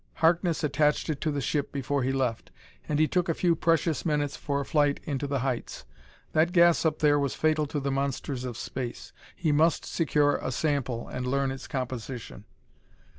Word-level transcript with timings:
Harkness 0.15 0.63
attached 0.63 1.11
it 1.11 1.21
to 1.21 1.29
the 1.29 1.41
ship 1.41 1.71
before 1.71 2.01
he 2.01 2.11
left, 2.11 2.49
and 2.89 2.97
he 2.97 3.07
took 3.07 3.29
a 3.29 3.35
few 3.35 3.55
precious 3.55 4.03
minutes 4.03 4.35
for 4.35 4.59
a 4.59 4.65
flight 4.65 4.99
into 5.03 5.27
the 5.27 5.41
heights. 5.41 5.85
That 6.31 6.53
gas 6.53 6.87
up 6.87 6.97
there 6.97 7.19
was 7.19 7.35
fatal 7.35 7.67
to 7.67 7.79
the 7.79 7.91
monsters 7.91 8.43
of 8.43 8.57
space: 8.57 9.13
he 9.35 9.51
must 9.51 9.85
secure 9.85 10.37
a 10.37 10.51
sample 10.51 11.07
and 11.07 11.27
learn 11.27 11.51
its 11.51 11.67
composition. 11.67 12.45